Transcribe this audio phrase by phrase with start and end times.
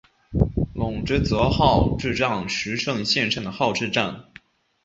[0.73, 4.31] 泷之泽号志站石胜线上的号志站。